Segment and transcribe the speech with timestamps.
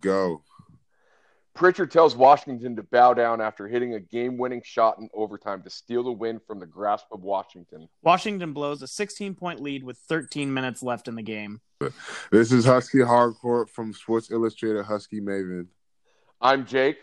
[0.00, 0.42] Go.
[1.54, 5.70] Pritchard tells Washington to bow down after hitting a game winning shot in overtime to
[5.70, 7.88] steal the win from the grasp of Washington.
[8.02, 11.60] Washington blows a 16 point lead with 13 minutes left in the game.
[12.30, 15.68] This is Husky Hardcourt from Sports Illustrated Husky Maven.
[16.40, 16.98] I'm Jake.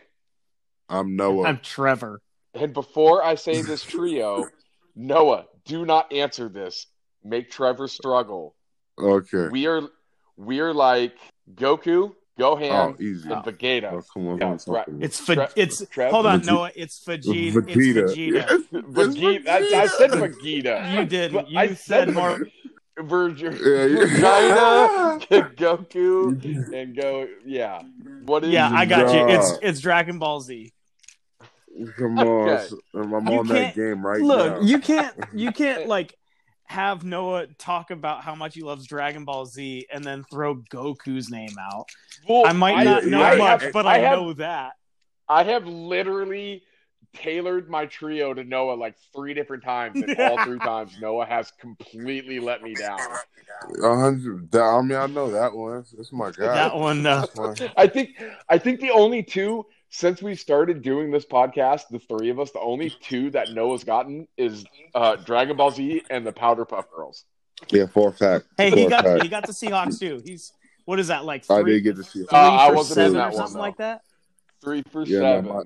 [0.88, 1.48] I'm Noah.
[1.48, 2.22] I'm Trevor.
[2.54, 4.48] And before I say this trio,
[4.96, 6.88] Noah, do not answer this.
[7.24, 8.56] Make Trevor struggle.
[9.00, 9.48] okay.
[9.50, 9.82] We are
[10.38, 11.16] we are like
[11.54, 13.30] Goku, Gohan, oh, easy.
[13.32, 13.92] and Vegeta.
[13.94, 14.38] Oh, come on.
[14.40, 14.88] Yeah, come right.
[15.00, 16.12] It's fa- it's Trev?
[16.12, 16.46] hold on, Vegeta.
[16.48, 16.72] Noah.
[16.76, 17.52] It's Vegeta.
[17.52, 17.68] Vegeta.
[17.68, 18.34] It's Vegeta.
[18.34, 19.48] Yes, Vegeta.
[19.48, 20.94] I, I said Vegeta.
[20.96, 21.32] You did.
[21.34, 21.78] You I said
[22.08, 22.40] said more.
[23.00, 25.18] Virgin, Yeah, yeah.
[25.30, 25.56] Vegeta,
[25.90, 27.28] Goku, and go.
[27.46, 27.82] Yeah.
[28.26, 28.52] What is?
[28.52, 29.36] Yeah, I got you.
[29.36, 30.72] It's it's Dragon Ball Z.
[31.98, 32.50] Come on.
[32.50, 32.76] Okay.
[32.96, 34.62] I'm on that game right Look, now.
[34.62, 36.16] you can't you can't like
[36.66, 41.30] have Noah talk about how much he loves Dragon Ball Z and then throw Goku's
[41.30, 41.90] name out.
[42.28, 44.74] Well, I might not know I much, have- but I, have, know that.
[45.28, 46.64] I have literally
[47.14, 51.52] tailored my trio to Noah like three different times, and all three times Noah has
[51.60, 53.00] completely let me down.
[53.82, 54.56] Hundred.
[54.56, 55.84] I mean, I know that one.
[55.96, 56.48] That's my guy.
[56.54, 58.12] That one uh, my- I think
[58.50, 62.50] I think the only two since we started doing this podcast, the three of us,
[62.52, 66.90] the only two that Noah's gotten is uh, Dragon Ball Z and the Powder Puff
[66.96, 67.26] Girls.
[67.70, 68.46] Yeah, for a fact.
[68.58, 69.22] Hey, For he got fact.
[69.24, 70.22] he got the Seahawks too.
[70.26, 70.54] He's
[70.86, 71.44] what is that like?
[71.52, 72.20] I Three, did get to see.
[72.20, 73.60] three Uh, I wasn't in that or one, something though.
[73.60, 74.02] like that.
[74.64, 75.46] Three for Yeah, seven.
[75.54, 75.62] my-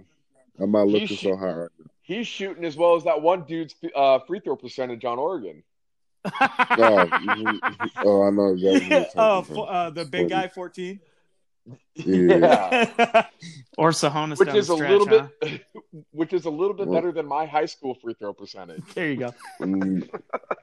[0.59, 1.70] I'm not looking He's- so hot right
[2.02, 5.64] He's shooting as well as that one dude's uh, free throw percentage on Oregon.
[6.78, 7.09] Oh,
[8.03, 9.08] oh, I know exactly.
[9.16, 11.00] oh, talking uh, the big guy, fourteen,
[11.95, 13.25] Yeah.
[13.77, 15.27] or Tsohonis which down is the a stretch, little huh?
[15.41, 15.61] bit,
[16.11, 18.83] which is a little bit Well- better than my high school free throw percentage.
[18.94, 19.33] There you go.
[19.61, 20.09] Mm,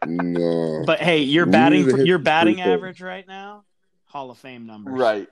[0.06, 0.82] no.
[0.86, 3.64] But hey, you're batting need to hit your batting average right now,
[4.06, 4.94] Hall of Fame numbers.
[4.98, 5.26] Right,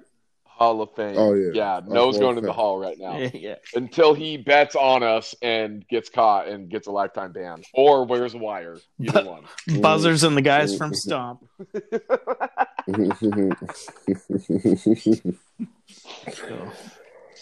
[0.60, 1.14] Hall of Fame.
[1.16, 1.50] Oh, yeah.
[1.54, 1.80] yeah.
[1.88, 2.52] Oh, Noah's going to the.
[2.52, 3.54] Hall right now yeah.
[3.74, 8.34] until he bets on us and gets caught and gets a lifetime ban, or wears
[8.34, 8.76] a wire.
[9.00, 9.44] Either But- one.
[9.80, 11.42] Buzzers and the guys from Stomp.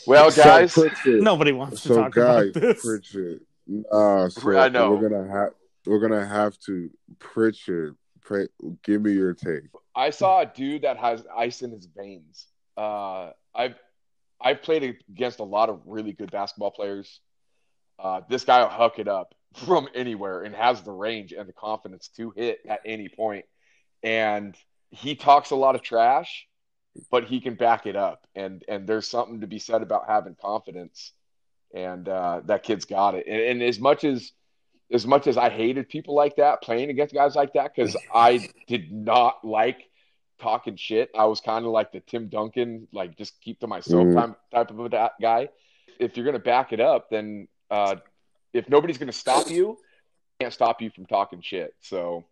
[0.06, 2.84] Well, So, guys, Pritchard- Nobody wants to so talk guy about this.
[2.84, 3.40] Pritchard.
[3.92, 4.92] Uh, so I know.
[4.92, 5.50] we're gonna have
[5.84, 7.96] we're gonna have to Pritchard.
[8.22, 8.48] Pray,
[8.82, 9.64] give me your take.
[9.94, 12.46] I saw a dude that has ice in his veins.
[12.78, 13.75] Uh, I've
[14.41, 17.21] I've played against a lot of really good basketball players.
[17.99, 19.34] Uh, this guy will hook it up
[19.66, 23.44] from anywhere and has the range and the confidence to hit at any point.
[24.05, 24.56] And
[24.91, 26.47] he talks a lot of trash,
[27.11, 28.27] but he can back it up.
[28.37, 31.12] And and there's something to be said about having confidence.
[31.75, 33.27] And uh, that kid's got it.
[33.27, 34.31] And, and as much as
[34.93, 38.49] as much as I hated people like that playing against guys like that, because I
[38.69, 39.83] did not like
[40.38, 41.10] talking shit.
[41.16, 44.15] I was kind of like the Tim Duncan, like just keep to myself Mhm.
[44.15, 45.49] type, type of a da- guy.
[45.99, 47.97] If you're gonna back it up, then uh,
[48.53, 49.78] if nobody's gonna stop you,
[50.41, 51.75] can't stop you from talking shit.
[51.81, 52.25] So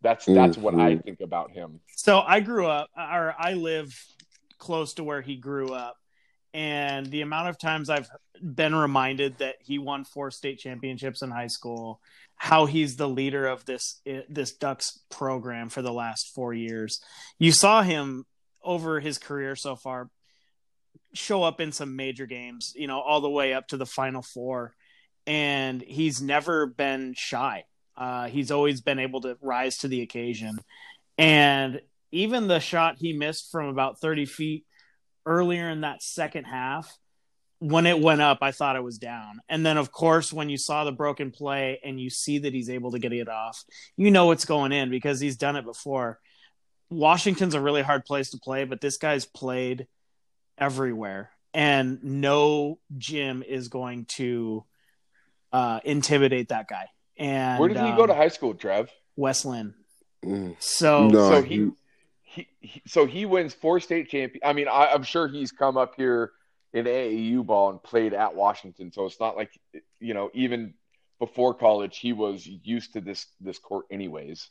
[0.00, 1.80] that's that's what I think about him.
[1.94, 3.98] So I grew up, or I live
[4.58, 5.96] close to where he grew up,
[6.54, 8.08] and the amount of times I've
[8.42, 12.00] been reminded that he won four state championships in high school,
[12.36, 17.00] how he's the leader of this this Ducks program for the last four years.
[17.38, 18.26] You saw him
[18.62, 20.10] over his career so far
[21.14, 24.22] show up in some major games, you know, all the way up to the Final
[24.22, 24.74] Four,
[25.26, 27.64] and he's never been shy.
[27.96, 30.58] Uh, he's always been able to rise to the occasion.
[31.18, 31.80] And
[32.10, 34.64] even the shot he missed from about 30 feet
[35.26, 36.96] earlier in that second half,
[37.58, 39.40] when it went up, I thought it was down.
[39.48, 42.68] And then, of course, when you saw the broken play and you see that he's
[42.68, 43.62] able to get it off,
[43.96, 46.18] you know it's going in because he's done it before.
[46.90, 49.86] Washington's a really hard place to play, but this guy's played
[50.58, 51.30] everywhere.
[51.54, 54.64] And no gym is going to
[55.52, 56.86] uh, intimidate that guy.
[57.16, 58.90] And Where did he um, go to high school, Trev?
[59.16, 59.74] West Lynn.
[60.24, 60.56] Mm.
[60.58, 61.70] So No, so he-
[62.32, 64.40] he, he, he so he wins four state champion.
[64.44, 66.32] I mean, I, I'm sure he's come up here
[66.72, 68.90] in AAU ball and played at Washington.
[68.92, 69.50] So it's not like
[70.00, 70.74] you know even
[71.18, 74.48] before college he was used to this this court anyways.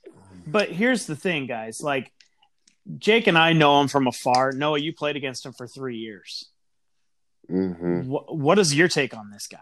[0.47, 1.81] But here's the thing, guys.
[1.81, 2.11] Like
[2.97, 4.51] Jake and I know him from afar.
[4.51, 6.49] Noah, you played against him for three years.
[7.49, 9.59] hmm What, what is your take on this guy?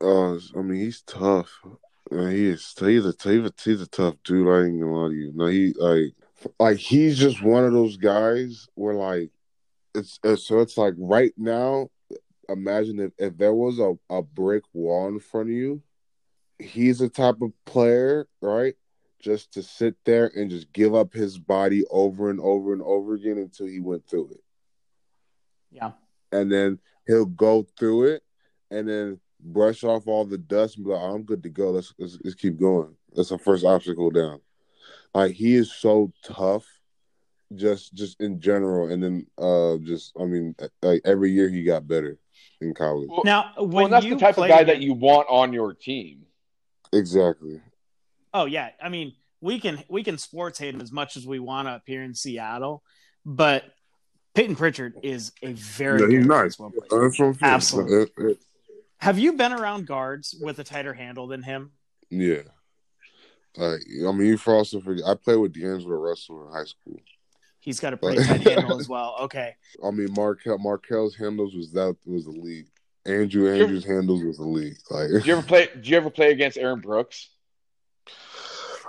[0.00, 1.50] Uh, I mean, he's tough.
[2.10, 2.74] Uh, he is.
[2.78, 4.48] He's a, he's a he's a tough dude.
[4.48, 5.32] I ain't gonna lie to you.
[5.34, 6.12] No, he like
[6.58, 9.30] like he's just one of those guys where like
[9.94, 11.88] it's, it's so it's like right now.
[12.48, 15.82] Imagine if if there was a a brick wall in front of you,
[16.58, 18.74] he's the type of player, right?
[19.20, 23.14] Just to sit there and just give up his body over and over and over
[23.14, 24.42] again until he went through it.
[25.70, 25.92] Yeah.
[26.32, 28.22] And then he'll go through it
[28.70, 31.70] and then brush off all the dust and be like, oh, I'm good to go.
[31.70, 32.96] Let's, let's, let's keep going.
[33.14, 34.40] That's our first obstacle down.
[35.14, 36.66] Like he is so tough
[37.54, 41.86] just just in general and then uh just I mean like every year he got
[41.86, 42.18] better
[42.62, 43.08] in college.
[43.10, 45.52] Well, Now, when well, that's you the type of played guy that you want on
[45.52, 46.22] your team.
[46.94, 47.60] Exactly.
[48.32, 49.12] Oh yeah, I mean
[49.42, 52.14] we can we can sports hate him as much as we want up here in
[52.14, 52.82] Seattle,
[53.26, 53.64] but
[54.34, 56.56] Payton Pritchard is a very Yeah, he's nice.
[56.56, 57.02] basketball player.
[57.02, 57.52] That's what I'm saying.
[57.52, 57.96] Absolutely.
[58.24, 58.44] It- it-
[58.98, 61.72] Have you been around guards with a tighter handle than him?
[62.08, 62.42] yeah.
[63.56, 67.00] Like I mean you for also forget I played with D'Angelo Russell in high school.
[67.60, 69.16] He's got a pretty tight handle as well.
[69.22, 69.54] Okay,
[69.84, 72.66] I mean Markelle Markelle's handles was that was the league.
[73.04, 74.76] Andrew Did you- Andrews handles was the league.
[74.90, 75.68] Like Did you ever play?
[75.74, 77.28] Did you ever play against Aaron Brooks?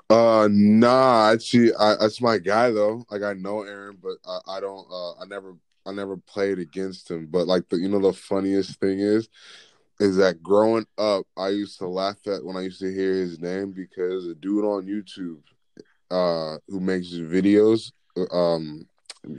[0.10, 1.31] Uh, nah.
[1.31, 3.04] Actually, I, that's my guy though.
[3.09, 4.86] Like I know Aaron, but I, I don't.
[4.92, 5.56] Uh, I never,
[5.86, 7.27] I never played against him.
[7.27, 9.30] But like the, you know, the funniest thing is,
[10.00, 13.40] is that growing up, I used to laugh at when I used to hear his
[13.40, 15.40] name because a dude on YouTube,
[16.12, 17.92] uh, who makes videos,
[18.31, 18.88] um,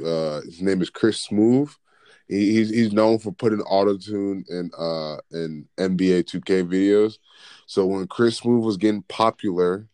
[0.04, 1.70] uh, his name is Chris Smoove.
[2.28, 7.18] He, he's he's known for putting auto tune in uh in NBA 2K videos.
[7.66, 9.86] So when Chris Smoove was getting popular,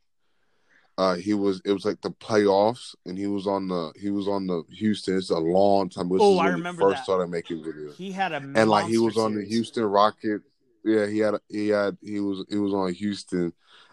[0.97, 4.29] uh, he was it was like the playoffs, and he was on the he was
[4.29, 5.17] on the Houston.
[5.17, 6.09] It's a long time.
[6.09, 7.05] This Oh, I remember first that.
[7.05, 9.45] started making videos, he had a and like he was on the.
[9.45, 10.43] Houston Rocket.
[10.85, 13.53] Yeah, he had he had he was he was on Houston,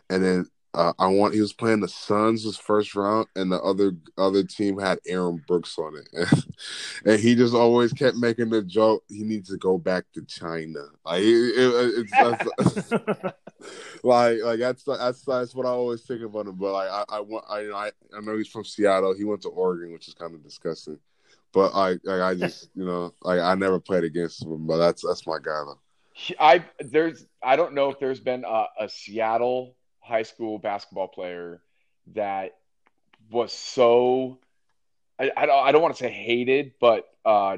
[0.10, 0.46] and then
[0.78, 4.44] uh, I want he was playing the Suns his first round, and the other other
[4.44, 6.30] team had Aaron Brooks on it,
[7.06, 10.86] and he just always kept making the joke he needs to go back to China.
[11.04, 12.92] Like it, it, it's that's,
[14.04, 16.56] like like that's that's that's what I always think about him.
[16.56, 19.16] But like I I want I I, I know he's from Seattle.
[19.16, 21.00] He went to Oregon, which is kind of disgusting.
[21.54, 25.02] But I like I just you know like I never played against him, but that's
[25.04, 25.80] that's my guy though.
[26.40, 31.62] I there's I don't know if there's been a, a Seattle high school basketball player
[32.14, 32.54] that
[33.32, 34.40] was so
[35.20, 37.58] I, I don't I don't want to say hated, but uh,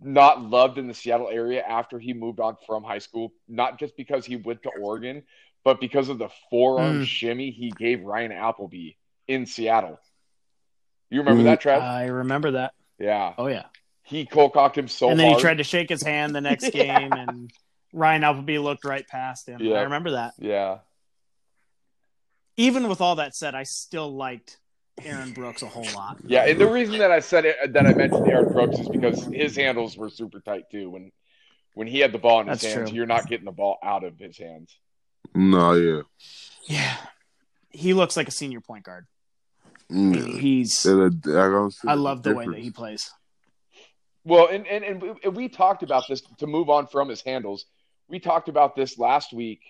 [0.00, 3.32] not loved in the Seattle area after he moved on from high school.
[3.48, 5.22] Not just because he went to Oregon,
[5.64, 7.06] but because of the forearm Mm.
[7.06, 8.90] shimmy he gave Ryan Appleby
[9.28, 9.98] in Seattle.
[11.10, 11.44] You remember Mm.
[11.44, 11.82] that, Trev?
[11.82, 12.74] I remember that.
[12.98, 13.66] yeah, Oh yeah,
[14.04, 15.38] he cold cocked him so and then hard.
[15.38, 16.98] he tried to shake his hand the next Yeah.
[17.00, 17.50] game, and
[17.92, 19.60] Ryan Appleby looked right past him.
[19.60, 19.76] Yeah.
[19.76, 20.34] I remember that.
[20.38, 20.78] yeah.
[22.56, 24.58] Even with all that said, I still liked
[25.02, 26.18] Aaron Brooks a whole lot.
[26.24, 29.24] Yeah, and the reason that I said it, that I mentioned Aaron Brooks is because
[29.24, 30.88] his handles were super tight too.
[30.90, 31.10] When
[31.74, 32.96] when he had the ball in his That's hands, true.
[32.98, 34.78] you're not getting the ball out of his hands.
[35.34, 36.02] No, yeah,
[36.68, 36.96] Yeah,
[37.70, 39.06] he looks like a senior point guard.
[39.90, 40.38] Mm.
[40.38, 40.86] He's.
[40.86, 43.10] And, I, I love the way that he plays.
[44.24, 47.66] Well, and and and we, talked about this to move on from his handles.
[48.08, 49.60] We talked about this last week.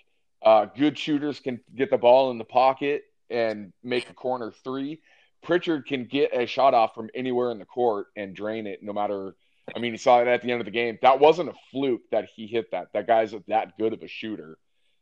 [0.41, 5.01] Uh, good shooters can get the ball in the pocket and make a corner three.
[5.43, 8.93] Pritchard can get a shot off from anywhere in the court and drain it, no
[8.93, 9.35] matter.
[9.75, 10.99] I mean, he saw it at the end of the game.
[11.01, 12.87] That wasn't a fluke that he hit that.
[12.93, 14.57] That guy's that good of a shooter.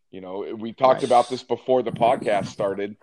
[0.10, 1.04] You know, we talked Right.
[1.04, 2.96] about this before the podcast started.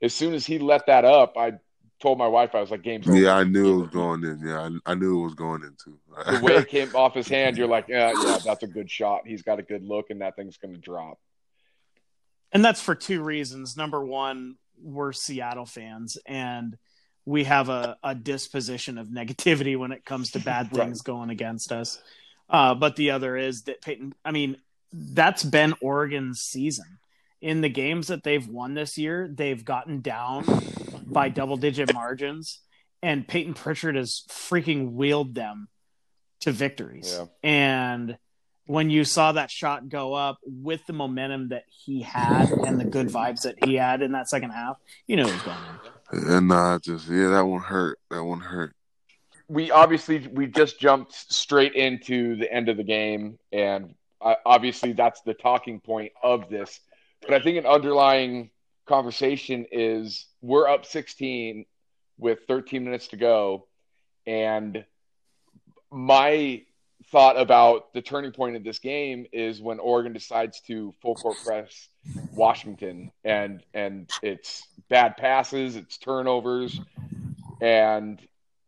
[0.00, 1.52] As soon as he let that up, I
[2.02, 4.40] told my wife, I was like, "Game's over." Yeah, I knew it was going in.
[4.44, 5.98] Yeah, I, I knew it was going in too.
[6.38, 9.22] the way it came off his hand, you're like, yeah, yeah, that's a good shot.
[9.24, 11.18] He's got a good look, and that thing's going to drop.
[12.50, 13.76] And that's for two reasons.
[13.76, 16.76] Number one, we're Seattle fans, and
[17.24, 20.84] we have a, a disposition of negativity when it comes to bad Right.
[20.86, 22.02] things going against us.
[22.50, 24.56] Uh, but the other is that Payton, I mean,
[24.92, 26.98] that's been Oregon's season.
[27.42, 30.44] In the games that they've won this year, they've gotten down
[31.04, 32.60] by double digit margins,
[33.02, 35.68] and Payton Pritchard has freaking wheeled them
[36.40, 37.18] to victories.
[37.18, 37.26] Yeah.
[37.42, 38.18] And
[38.66, 42.84] when you saw that shot go up with the momentum that he had and the
[42.84, 45.58] good vibes that he had in that second half, you know it was going
[46.12, 46.28] in.
[46.30, 47.98] and nah, just yeah, that one hurt.
[48.10, 48.74] That one hurt.
[49.48, 54.92] We obviously we just jumped straight into the end of the game, and uh, obviously
[54.92, 56.80] that's the talking point of this.
[57.22, 58.50] But I think an underlying
[58.86, 61.64] conversation is we're up 16
[62.18, 63.66] with 13 minutes to go,
[64.26, 64.84] and
[65.90, 66.62] my
[67.10, 71.36] thought about the turning point of this game is when Oregon decides to full court
[71.44, 71.88] press
[72.32, 76.80] Washington and and it's bad passes, it's turnovers,
[77.60, 78.20] and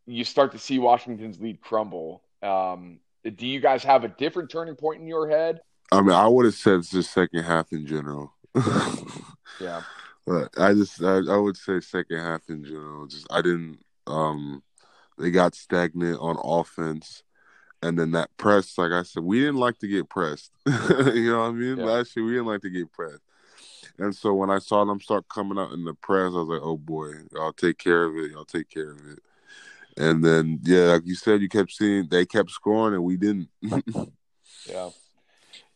[0.07, 2.23] you start to see Washington's lead crumble.
[2.43, 5.61] Um, do you guys have a different turning point in your head?
[5.91, 8.34] I mean, I would have said it's the second half in general.
[9.61, 9.83] Yeah.
[10.27, 13.07] But I just I, I would say second half in general.
[13.07, 14.63] Just I didn't um
[15.19, 17.23] they got stagnant on offense.
[17.83, 20.51] And then that press, like I said, we didn't like to get pressed.
[20.67, 21.77] you know what I mean?
[21.77, 21.85] Yeah.
[21.85, 23.21] Last year we didn't like to get pressed.
[23.99, 26.63] And so when I saw them start coming out in the press, I was like,
[26.63, 28.33] "Oh boy, I'll take care of it.
[28.35, 29.21] I'll take care of it."
[29.97, 33.49] And then, yeah, like you said, you kept seeing they kept scoring, and we didn't.
[34.67, 34.91] Yeah.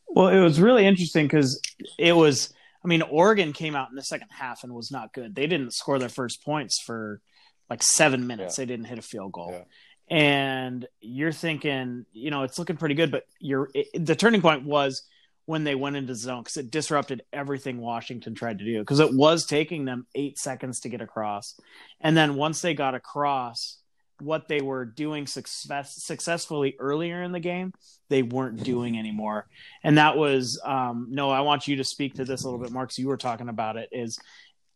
[0.06, 1.60] Well, it was really interesting because
[1.98, 2.54] it was.
[2.84, 5.34] I mean, Oregon came out in the second half and was not good.
[5.34, 7.20] They didn't score their first points for
[7.68, 8.56] like seven minutes.
[8.56, 8.62] Yeah.
[8.62, 9.50] They didn't hit a field goal.
[9.52, 9.64] Yeah.
[10.10, 14.64] And you're thinking, you know, it's looking pretty good, but you're it, the turning point
[14.64, 15.02] was
[15.44, 19.12] when they went into zone because it disrupted everything Washington tried to do because it
[19.12, 21.58] was taking them eight seconds to get across,
[22.00, 23.78] and then once they got across,
[24.20, 27.72] what they were doing success successfully earlier in the game,
[28.08, 29.46] they weren't doing anymore,
[29.82, 31.30] and that was um, no.
[31.30, 33.76] I want you to speak to this a little bit because you were talking about
[33.76, 33.88] it.
[33.92, 34.18] Is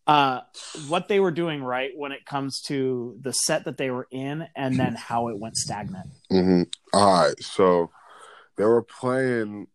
[0.07, 0.41] uh,
[0.89, 4.47] what they were doing right when it comes to the set that they were in,
[4.57, 6.07] and then how it went stagnant.
[6.31, 6.63] mm-hmm.
[6.93, 7.91] All right, so
[8.57, 9.69] they were playing.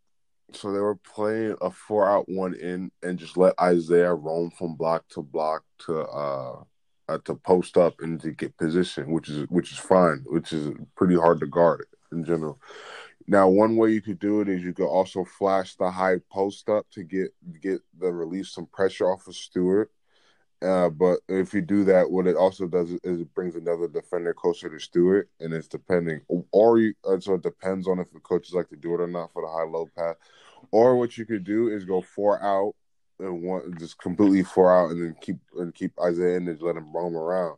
[0.54, 4.76] So they were playing a four out one in, and just let Isaiah roam from
[4.76, 6.64] block to block to uh,
[7.10, 10.74] uh to post up and to get position, which is which is fine, which is
[10.96, 12.60] pretty hard to guard in general.
[13.28, 16.70] Now, one way you could do it is you could also flash the high post
[16.70, 19.92] up to get get the relieve some pressure off of Stewart.
[20.62, 24.34] Uh, but if you do that, what it also does is it brings another defender
[24.34, 26.22] closer to Stewart, and it's depending,
[26.52, 29.08] or you, uh, so it depends on if the coaches like to do it or
[29.08, 30.16] not for the high low pass.
[30.72, 32.74] Or what you could do is go four out
[33.20, 36.64] and one just completely four out, and then keep and keep Isaiah in and just
[36.64, 37.58] let him roam around.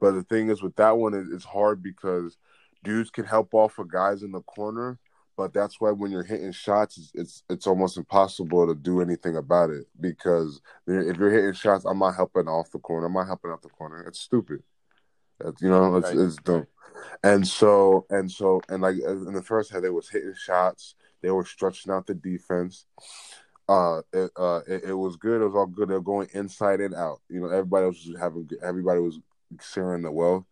[0.00, 2.36] But the thing is, with that one, it's hard because
[2.82, 4.98] dudes can help off for guys in the corner,
[5.36, 9.36] but that's why when you're hitting shots, it's it's, it's almost impossible to do anything
[9.36, 13.06] about it because if you're hitting shots, I'm not helping off the corner.
[13.06, 14.02] I'm not helping off the corner.
[14.06, 14.62] It's stupid.
[15.38, 16.18] That's, you know, it's, Right.
[16.18, 16.66] it's dumb.
[17.22, 20.94] And so and so and like in the first half, they was hitting shots.
[21.22, 22.86] They were stretching out the defense.
[23.70, 25.40] Uh, it, uh, it, it was good.
[25.40, 25.88] It was all good.
[25.88, 27.20] They were going inside and out.
[27.28, 28.50] You know, everybody was having.
[28.64, 29.20] Everybody was
[29.62, 30.44] sharing the wealth.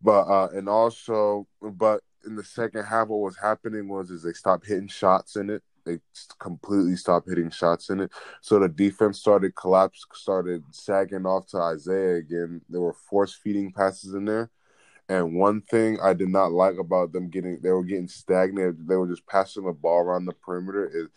[0.00, 4.32] But uh, and also, but in the second half, what was happening was is they
[4.32, 5.62] stopped hitting shots in it.
[5.84, 5.98] They
[6.38, 8.12] completely stopped hitting shots in it.
[8.42, 12.60] So the defense started collapse, started sagging off to Isaiah again.
[12.68, 14.50] There were force feeding passes in there.
[15.08, 18.86] And one thing I did not like about them getting they were getting stagnant.
[18.86, 20.86] They were just passing the ball around the perimeter.
[20.86, 21.08] Is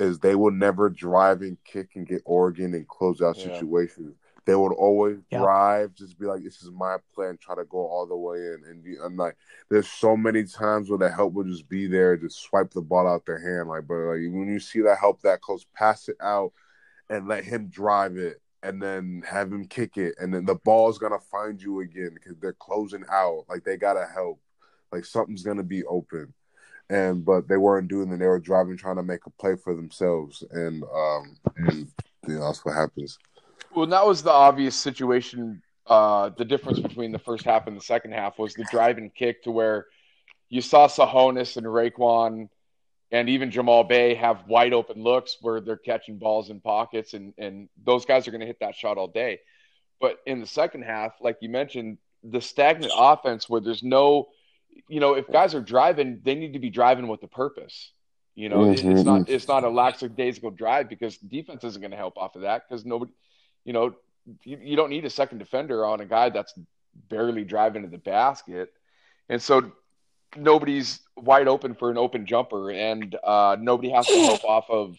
[0.00, 3.52] is they will never drive and kick and get Oregon in closeout Yeah.
[3.52, 4.16] situations.
[4.46, 5.40] They would always Yeah.
[5.40, 8.64] drive, just be like, "This is my plan." Try to go all the way in,
[8.66, 9.36] and be, I'm like,
[9.68, 13.06] there's so many times where the help would just be there, just swipe the ball
[13.06, 16.16] out their hand, like, but like when you see that help that close, pass it
[16.20, 16.52] out
[17.10, 20.98] and let him drive it, and then have him kick it, and then the ball's
[20.98, 24.40] gonna find you again because they're closing out, like they gotta help,
[24.90, 26.32] like something's gonna be open,
[26.90, 28.18] and but they weren't doing that.
[28.18, 31.88] They were driving, trying to make a play for themselves, and um, and
[32.26, 33.18] you know, that's what happens.
[33.74, 35.62] Well, that was the obvious situation.
[35.86, 39.14] Uh, the difference between the first half and the second half was the drive and
[39.14, 39.86] kick to where
[40.48, 42.48] you saw Tsohonis and RaeQuan
[43.12, 47.34] and even Jamal Bey have wide open looks where they're catching balls in pockets, and,
[47.38, 49.40] and those guys are going to hit that shot all day.
[50.00, 54.28] But in the second half, like you mentioned, the stagnant offense where there's no,
[54.88, 57.92] you know, if guys are driving, they need to be driving with a purpose.
[58.34, 61.96] You know, it- it's not it's not a lackadaisical drive because defense isn't going to
[61.96, 63.12] help off of that because nobody,
[63.64, 63.94] you know,
[64.44, 66.54] you, you don't need a second defender on a guy that's
[67.08, 68.72] barely driving to the basket,
[69.28, 69.72] and so
[70.36, 74.96] nobody's wide open for an open jumper, and uh, nobody has to help off of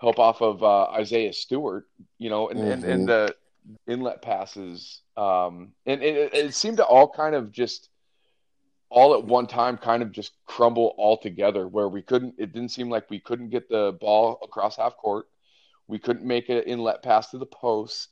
[0.00, 1.86] help off of uh, Isaiah Stewart,
[2.18, 2.92] you know, and, and, Mhm.
[2.92, 3.34] and the
[3.88, 7.88] inlet passes, um, and it, it seemed to all kind of just
[8.90, 12.70] all at one time kind of just crumble all together where we couldn't it didn't
[12.70, 15.26] seem like we couldn't get the ball across half court.
[15.86, 18.08] We couldn't make an inlet pass to the post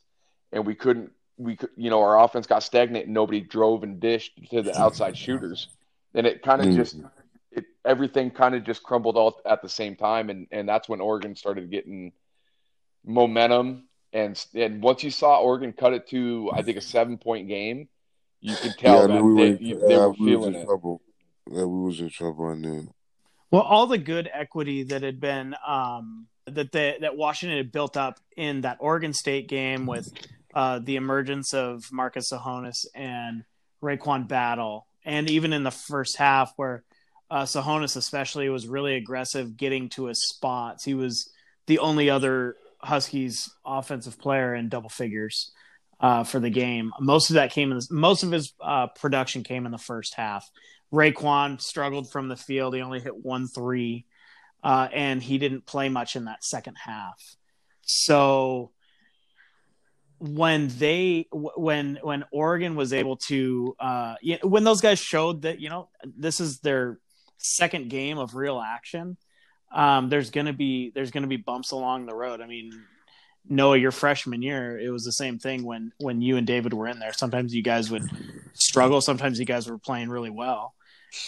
[0.52, 4.00] and we couldn't we could you know our offense got stagnant and nobody drove and
[4.00, 5.68] dished to the outside shooters.
[6.14, 6.74] And it kind of Mhm.
[6.76, 6.96] just
[7.52, 10.30] it everything kind of just crumbled all at the same time.
[10.30, 12.12] And and that's when Oregon started getting
[13.04, 13.88] momentum.
[14.12, 17.88] And and once you saw Oregon cut it to I think a 7 point game
[18.40, 20.46] you could tell I that knew we they, were- you- they yeah, were we was
[20.48, 21.00] in it Trouble.
[21.50, 22.46] Yeah, we was in trouble.
[22.46, 22.88] I knew.
[23.50, 27.96] Well, all the good equity that had been um, that the, that Washington had built
[27.96, 30.08] up in that Oregon State game with
[30.54, 33.44] uh, the emergence of Marcus Tsohonis and
[33.82, 36.82] RaeQuan Battle, and even in the first half where
[37.30, 40.84] uh, Tsohonis especially was really aggressive getting to his spots.
[40.84, 41.30] He was
[41.66, 45.52] the only other Huskies offensive player in double figures
[46.00, 46.92] uh, for the game.
[47.00, 47.80] Most of that came in.
[47.90, 50.48] Most of his uh, production came in the first half.
[50.92, 52.74] RaeQuan struggled from the field.
[52.74, 54.06] He only hit one three,
[54.62, 57.36] uh, and he didn't play much in that second half.
[57.82, 58.72] So
[60.18, 65.68] when they when when Oregon was able to uh, when those guys showed that you
[65.68, 66.98] know this is their
[67.38, 69.16] second game of real action,
[69.72, 72.40] um, there's gonna be there's gonna be bumps along the road.
[72.40, 72.72] I mean,
[73.48, 76.88] Noah, your freshman year, it was the same thing when when you and David were
[76.88, 77.12] in there.
[77.12, 78.02] Sometimes you guys would
[78.54, 79.00] struggle.
[79.00, 80.74] Sometimes you guys were playing really well,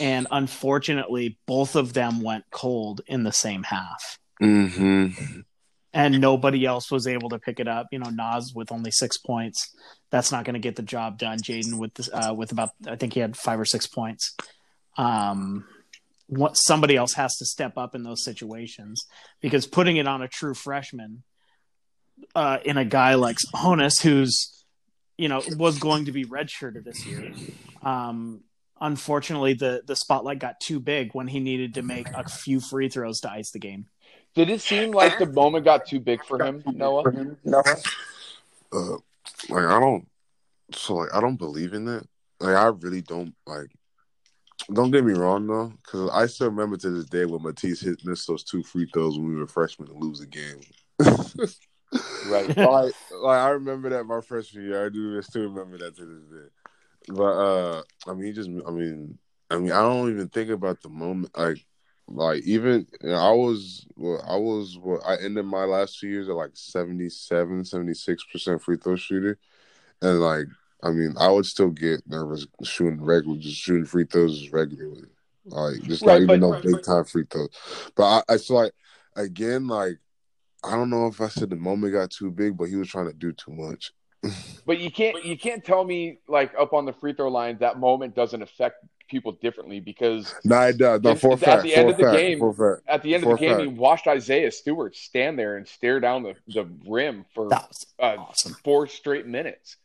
[0.00, 4.18] and unfortunately, both of them went cold in the same half.
[4.42, 5.40] Mm-hmm.
[5.94, 7.86] And nobody else was able to pick it up.
[7.90, 9.74] You know, Nas with only six points,
[10.10, 11.38] that's not going to get the job done.
[11.38, 14.34] Jaden with uh, with about, I think he had five or six points.
[14.96, 15.64] Um,
[16.28, 19.06] what somebody else has to step up in those situations
[19.40, 21.22] because putting it on a true freshman
[22.34, 24.64] uh, in a guy like Honus, who's
[25.16, 27.32] you know was going to be redshirted this year.
[27.82, 28.42] Um,
[28.80, 32.88] unfortunately, the the spotlight got too big when he needed to make a few free
[32.88, 33.86] throws to ice the game.
[34.34, 37.04] Did it seem like the moment got too big for him, Noah?
[38.70, 38.96] Uh,
[39.48, 40.06] like I don't,
[40.72, 42.06] so like I don't believe in that.
[42.40, 43.70] Like I really don't like.
[44.72, 48.04] Don't get me wrong though, because I still remember to this day when Matisse hit
[48.04, 50.60] missed those two free throws when we were freshmen to lose the game.
[52.26, 52.48] Right.
[52.56, 54.86] like, like I remember that my freshman year.
[54.86, 56.48] I do still remember that to this day.
[57.08, 59.18] But uh I mean, just I mean,
[59.50, 61.36] I mean, I don't even think about the moment.
[61.36, 61.64] Like,
[62.06, 66.08] like even you know, I was, well, I was, well, I ended my last two
[66.08, 69.38] years at like 77, 76 percent free throw shooter,
[70.02, 70.46] and like,
[70.82, 75.08] I mean, I would still get nervous shooting regular, just shooting free throws regularly,
[75.46, 77.48] like just Right, not even but- no big time free throws.
[77.96, 78.72] But I, I feel like
[79.16, 79.98] again, like
[80.64, 83.06] I don't know if I said the moment got too big, but he was trying
[83.06, 83.92] to do too much.
[84.66, 87.78] But you can't you can't tell me like up on the free throw line that
[87.78, 88.76] moment doesn't affect
[89.08, 91.00] people differently because Nah, it does.
[91.00, 91.64] No, At for a the fact.
[91.66, 92.82] end for a of the fact, game- for a fact.
[92.86, 93.70] at the end For of the a game fact.
[93.70, 98.16] he watched Isaiah Stewart stand there and stare down the, the rim for That uh,
[98.18, 98.56] awesome.
[98.64, 99.76] four straight minutes.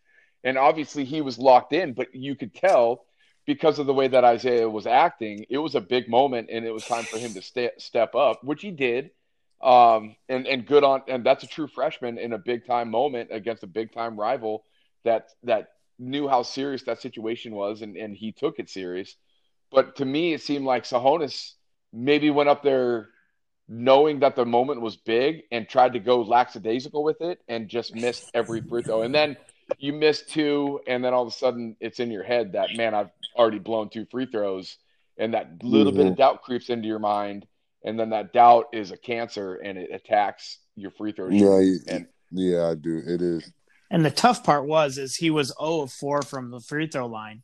[0.43, 3.05] And obviously he was locked in, but you could tell
[3.45, 6.71] because of the way that Isaiah was acting, it was a big moment and it
[6.71, 9.11] was time for him to ste- step up, which he did.
[9.63, 13.29] Um, and, and good on, and that's a true freshman in a big time moment
[13.31, 14.65] against a big time rival
[15.05, 19.15] that, that knew how serious that situation was and, and he took it serious.
[19.71, 21.53] But to me, it seemed like Tsohonis
[21.93, 23.07] maybe went up there
[23.69, 27.95] knowing that the moment was big and tried to go lackadaisical with it and just
[27.95, 29.03] missed every free throw.
[29.03, 29.37] And then
[29.79, 32.93] you miss two, and then all of a sudden it's in your head that man,
[32.93, 34.77] I've already blown two free throws,
[35.17, 37.47] and that little bit of doubt creeps into your mind,
[37.83, 41.29] and then that doubt is a cancer and it attacks your free throw.
[41.29, 41.67] Yeah, shooting.
[41.67, 43.01] you- and Yeah, I do.
[43.05, 43.51] It is.
[43.91, 47.05] And the tough part was is he was 0 of 4 from the free throw
[47.05, 47.43] line,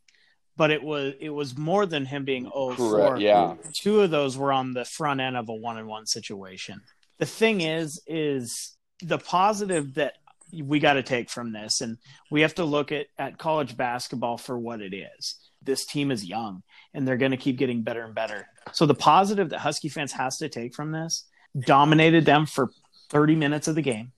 [0.56, 3.18] but it was it was more than him being 0 of 4.
[3.18, 6.80] yeah, Two of those were on the front end of a one on one situation.
[7.18, 10.14] The thing is, is the positive that
[10.52, 11.98] we got to take from this, and
[12.32, 15.36] we have to look at, at college basketball for what it is.
[15.62, 16.62] This team is young
[16.94, 18.46] and they're going to keep getting better and better.
[18.72, 21.26] So the positive that Husky fans has to take from this
[21.58, 22.70] dominated them for
[23.10, 24.12] 30 minutes of the game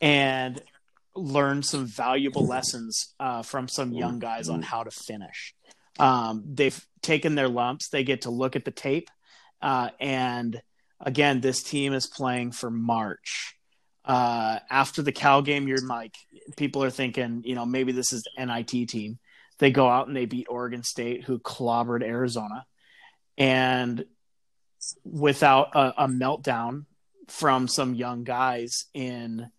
[0.00, 0.60] and
[1.16, 5.54] learned some valuable lessons uh, from some young guys on how to finish.
[5.98, 7.88] Um, they've taken their lumps.
[7.88, 9.10] They get to look at the tape.
[9.62, 10.60] Uh, and
[11.00, 13.56] again, this team is playing for March.
[14.04, 16.14] Uh, after the Cal game, you're like,
[16.56, 19.18] people are thinking, you know, maybe this is the NIT team.
[19.58, 22.66] They go out and they beat Oregon State, who clobbered Arizona.
[23.38, 24.04] And
[25.04, 26.86] without a, a meltdown
[27.28, 29.50] from some young guys in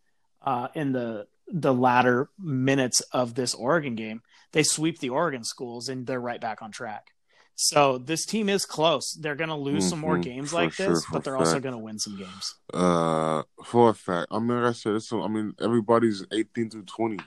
[0.45, 5.89] uh, in the the latter minutes of this Oregon game, they sweep the Oregon schools
[5.89, 7.08] and they're right back on track.
[7.55, 9.13] So this team is close.
[9.19, 11.73] They're going to lose some more Mhm, games like sure, this, but they're also going
[11.73, 12.55] to win some games.
[12.73, 14.27] Uh, for a fact.
[14.29, 15.12] I mean, like I said, it's.
[15.13, 17.19] I mean, everybody's eighteen through twenty.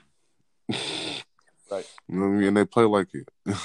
[1.71, 1.87] Right.
[2.07, 2.47] You know what I mean?
[2.49, 3.29] And they play like it.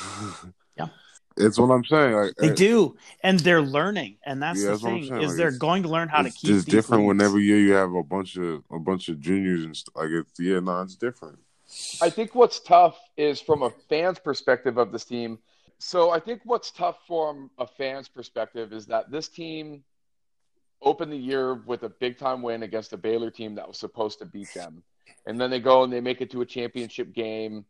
[0.77, 0.89] Yeah.
[1.37, 2.15] It's what I'm saying.
[2.15, 5.37] Like They eh, do, and they're learning, and that's Yeah, the that's thing is like,
[5.37, 6.49] they're going to learn how to it's keep.
[6.49, 7.29] just different when leads.
[7.31, 9.95] every year you have a bunch of a bunch of juniors and stuff.
[9.97, 11.39] Like it's yeah, no, it's different.
[12.01, 15.39] I think what's tough is from a fan's perspective of this team.
[15.79, 19.83] So I think what's tough from a fan's perspective is that this team
[20.83, 24.19] opened the year with a big time win against a Baylor team that was supposed
[24.21, 24.83] to beat them.
[25.27, 27.65] And then they go and they make it to a championship game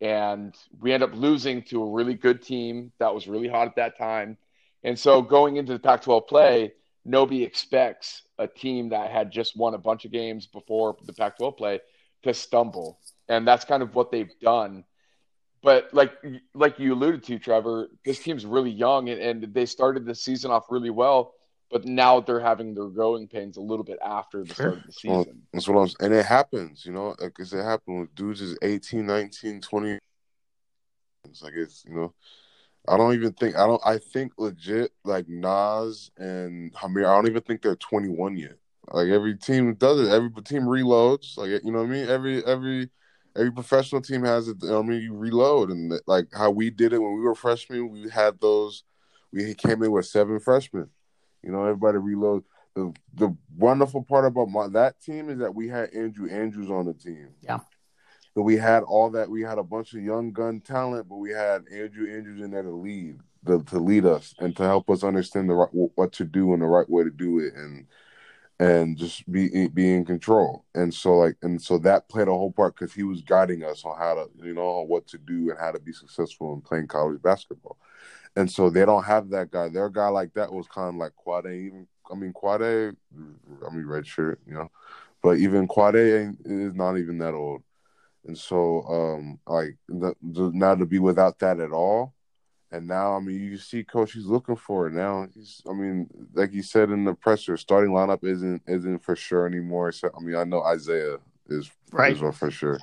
[0.00, 3.76] and we end up losing to a really good team that was really hot at
[3.76, 4.36] that time.
[4.84, 6.72] And so going into the Pac 12 play,
[7.04, 11.56] nobody expects a team that had just won a bunch of games before the Pac-12
[11.56, 11.80] play
[12.22, 14.84] to stumble, and that's kind of what they've done.
[15.62, 16.12] But like
[16.54, 20.50] like you alluded to, Trevor, this team's really young, and, and they started the season
[20.50, 21.34] off really well
[21.70, 24.92] but now they're having their growing pains a little bit after the start of the
[24.92, 25.16] season.
[25.16, 28.56] Well, that's what I'm and it happens, you know, because it happened with dudes is
[28.62, 29.98] 18, 19, 20.
[31.24, 32.14] It's like it's you know,
[32.86, 37.28] I don't even think I don't I think legit like Nas and Hameir, I don't
[37.28, 38.56] even think they're 21 yet.
[38.90, 41.36] Like every team does it, every team reloads.
[41.36, 42.08] Like you know what I mean?
[42.08, 42.88] Every every
[43.36, 44.56] every professional team has it.
[44.64, 48.08] I mean, you reload, and like how we did it when we were freshmen, we
[48.08, 48.84] had those.
[49.30, 50.88] We came in with seven freshmen
[51.48, 52.44] you know, everybody reload.
[52.74, 56.84] The the wonderful part about my, that team is that we had Andrew Andrews on
[56.84, 57.30] the team.
[57.40, 57.60] Yeah.
[58.34, 59.30] So we had all that.
[59.30, 62.62] We had a bunch of young gun talent, but we had Andrew Andrews in there
[62.62, 66.24] to lead, the, to lead us and to help us understand the right, what to
[66.24, 67.86] do and the right way to do it, and
[68.60, 70.66] and just be be in control.
[70.74, 73.86] And so like and so that played a whole part because he was guiding us
[73.86, 76.88] on how to you know what to do and how to be successful in playing
[76.88, 77.78] college basketball
[78.38, 79.68] and so they don't have that guy.
[79.68, 81.46] Their guy like that was kind of like Quade.
[81.46, 84.70] Even I mean Quade, I mean red shirt, you know,
[85.22, 87.62] but even Quade is not even that old,
[88.26, 92.14] and so um like the, the, now to be without that at all,
[92.70, 95.26] and now I mean you see coach he's looking for it now.
[95.34, 99.48] He's I mean like he said in the presser, starting lineup isn't isn't for sure
[99.48, 99.90] anymore.
[99.90, 101.16] So I mean I know Isaiah
[101.48, 102.78] is right is for sure.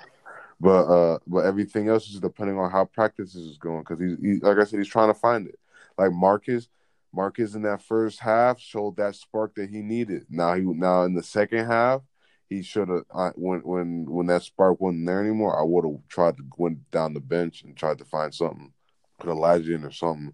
[0.65, 4.39] But uh, but everything else is depending on how practice is going because he's he,
[4.39, 5.59] like I said, he's trying to find it.
[5.95, 6.69] Like Marcus,
[7.13, 10.25] Marcus in that first half showed that spark that he needed.
[10.27, 12.01] Now he now in the second half,
[12.49, 13.03] he should have
[13.35, 15.59] when when when that spark wasn't there anymore.
[15.59, 18.73] I would have tried to went down the bench and tried to find something,
[19.19, 20.33] put Elijah in or something.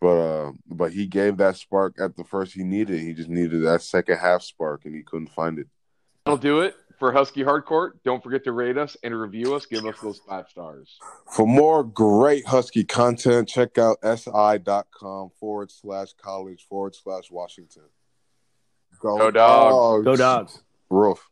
[0.00, 3.00] But uh, but he gave that spark at the first he needed.
[3.00, 5.66] He just needed that second half spark, and he couldn't find it.
[6.24, 7.92] That'll do it for Husky Hardcourt.
[8.04, 9.66] Don't forget to rate us and review us.
[9.66, 10.98] Give us those five stars.
[11.30, 17.84] For more great Husky content, check out si.com forward slash college forward slash Washington.
[19.00, 20.04] Go, Go dogs.
[20.04, 20.62] Go dogs.
[20.90, 21.28] Roof.